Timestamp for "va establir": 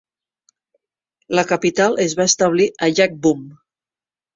2.23-2.69